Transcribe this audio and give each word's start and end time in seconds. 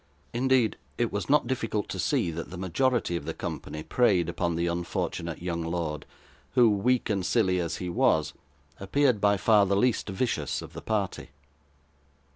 Indeed, 0.33 0.77
it 0.97 1.11
was 1.13 1.29
not 1.29 1.45
difficult 1.45 1.87
to 1.89 1.99
see, 1.99 2.31
that 2.31 2.49
the 2.49 2.57
majority 2.57 3.15
of 3.15 3.25
the 3.25 3.35
company 3.35 3.83
preyed 3.83 4.29
upon 4.29 4.55
the 4.55 4.65
unfortunate 4.65 5.43
young 5.43 5.61
lord, 5.61 6.07
who, 6.55 6.71
weak 6.71 7.07
and 7.11 7.23
silly 7.23 7.59
as 7.59 7.75
he 7.75 7.87
was, 7.87 8.33
appeared 8.79 9.21
by 9.21 9.37
far 9.37 9.67
the 9.67 9.75
least 9.77 10.09
vicious 10.09 10.63
of 10.63 10.73
the 10.73 10.81
party. 10.81 11.29